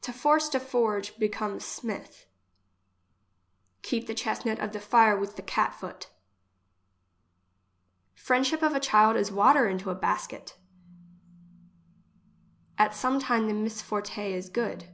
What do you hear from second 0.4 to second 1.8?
to forge, becomes